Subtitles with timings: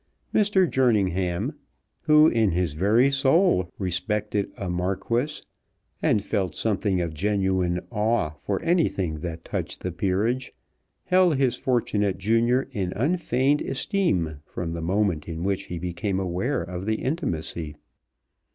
[0.33, 0.67] Mr.
[0.67, 1.53] Jerningham,
[2.01, 5.43] who in his very soul respected a Marquis,
[6.01, 10.53] and felt something of genuine awe for anything that touched the peerage,
[11.03, 16.63] held his fortunate junior in unfeigned esteem from the moment in which he became aware
[16.63, 17.75] of the intimacy.